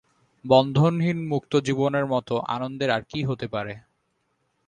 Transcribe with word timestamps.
বন্ধনহীন 0.45 1.17
মুক্ত 1.27 1.53
জীবনের 1.59 2.05
মতো 2.05 2.33
আনন্দের 2.47 2.89
আর 2.89 3.01
কী 3.09 3.19
হতে 3.23 3.47
পারে? 3.47 3.73